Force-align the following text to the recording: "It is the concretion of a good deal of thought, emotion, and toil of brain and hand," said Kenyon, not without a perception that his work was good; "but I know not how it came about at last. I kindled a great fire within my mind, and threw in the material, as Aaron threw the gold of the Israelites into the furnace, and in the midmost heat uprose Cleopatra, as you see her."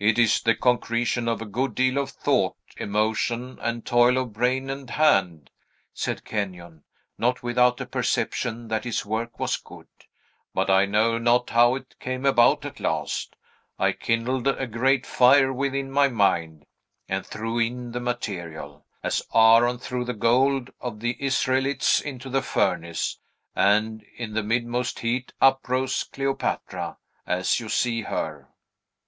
"It 0.00 0.18
is 0.18 0.42
the 0.42 0.56
concretion 0.56 1.28
of 1.28 1.40
a 1.40 1.46
good 1.46 1.76
deal 1.76 1.96
of 1.98 2.10
thought, 2.10 2.56
emotion, 2.78 3.60
and 3.62 3.86
toil 3.86 4.18
of 4.18 4.32
brain 4.32 4.68
and 4.68 4.90
hand," 4.90 5.50
said 5.94 6.24
Kenyon, 6.24 6.82
not 7.16 7.44
without 7.44 7.80
a 7.80 7.86
perception 7.86 8.66
that 8.66 8.82
his 8.82 9.06
work 9.06 9.38
was 9.38 9.56
good; 9.56 9.86
"but 10.52 10.68
I 10.68 10.86
know 10.86 11.16
not 11.16 11.50
how 11.50 11.76
it 11.76 11.94
came 12.00 12.26
about 12.26 12.64
at 12.64 12.80
last. 12.80 13.36
I 13.78 13.92
kindled 13.92 14.48
a 14.48 14.66
great 14.66 15.06
fire 15.06 15.52
within 15.52 15.92
my 15.92 16.08
mind, 16.08 16.66
and 17.08 17.24
threw 17.24 17.60
in 17.60 17.92
the 17.92 18.00
material, 18.00 18.84
as 19.04 19.22
Aaron 19.32 19.78
threw 19.78 20.04
the 20.04 20.12
gold 20.12 20.70
of 20.80 20.98
the 20.98 21.16
Israelites 21.24 22.00
into 22.00 22.28
the 22.28 22.42
furnace, 22.42 23.16
and 23.54 24.02
in 24.16 24.34
the 24.34 24.42
midmost 24.42 24.98
heat 24.98 25.32
uprose 25.40 26.02
Cleopatra, 26.02 26.98
as 27.28 27.60
you 27.60 27.68
see 27.68 28.02
her." 28.02 28.48